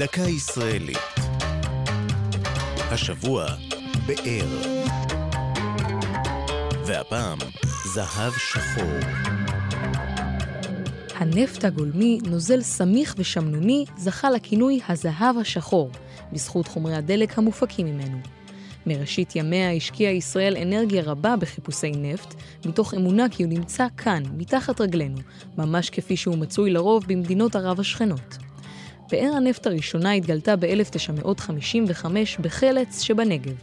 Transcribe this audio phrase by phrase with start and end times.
[0.00, 0.98] דקה ישראלית.
[2.76, 3.46] השבוע,
[4.06, 4.48] באר.
[6.86, 7.38] והפעם,
[7.94, 9.20] זהב שחור.
[11.14, 15.90] הנפט הגולמי, נוזל סמיך ושמנוני, זכה לכינוי הזהב השחור,
[16.32, 18.18] בזכות חומרי הדלק המופקים ממנו.
[18.86, 24.80] מראשית ימיה השקיעה ישראל אנרגיה רבה בחיפושי נפט, מתוך אמונה כי הוא נמצא כאן, מתחת
[24.80, 25.18] רגלינו,
[25.58, 28.49] ממש כפי שהוא מצוי לרוב במדינות ערב השכנות.
[29.10, 32.06] באר הנפט הראשונה התגלתה ב-1955
[32.40, 33.54] בחלץ שבנגב.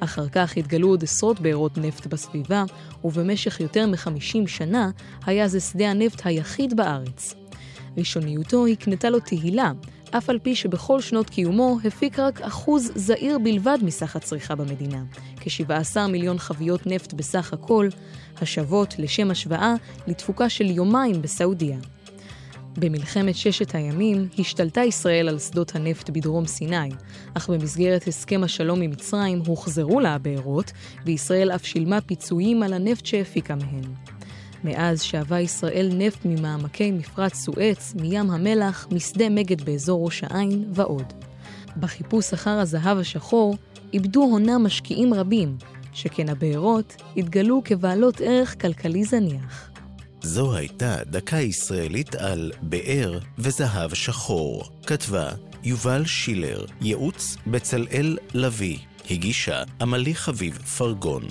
[0.00, 2.64] אחר כך התגלו עוד עשרות בארות נפט בסביבה,
[3.04, 4.90] ובמשך יותר מ-50 שנה
[5.26, 7.34] היה זה שדה הנפט היחיד בארץ.
[7.96, 9.72] ראשוניותו הקנתה לו תהילה,
[10.10, 15.02] אף על פי שבכל שנות קיומו הפיק רק אחוז זעיר בלבד מסך הצריכה במדינה,
[15.36, 17.88] כ-17 מיליון חביות נפט בסך הכל,
[18.40, 19.74] השוות, לשם השוואה,
[20.06, 21.78] לתפוקה של יומיים בסעודיה.
[22.76, 26.90] במלחמת ששת הימים השתלטה ישראל על שדות הנפט בדרום סיני,
[27.34, 30.72] אך במסגרת הסכם השלום עם מצרים הוחזרו לה הבארות,
[31.06, 33.84] וישראל אף שילמה פיצויים על הנפט שהפיקה מהן.
[34.64, 41.12] מאז שאבה ישראל נפט ממעמקי מפרץ סואץ, מים המלח, משדה מגד באזור ראש העין ועוד.
[41.76, 43.56] בחיפוש אחר הזהב השחור
[43.92, 45.56] איבדו הונה משקיעים רבים,
[45.92, 49.73] שכן הבארות התגלו כבעלות ערך כלכלי זניח.
[50.24, 54.64] זו הייתה דקה ישראלית על באר וזהב שחור.
[54.86, 55.30] כתבה
[55.64, 58.78] יובל שילר, ייעוץ בצלאל לביא,
[59.10, 61.22] הגישה עמלי חביב פרגון.